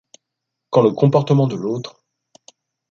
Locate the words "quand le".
0.71-0.89